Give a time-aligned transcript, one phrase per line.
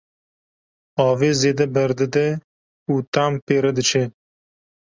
[1.07, 2.27] avê zêde ber dide
[2.91, 4.03] û tehm pê re diçe.